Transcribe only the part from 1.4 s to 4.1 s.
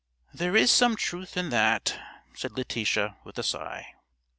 that," said Letitia, with a sigh.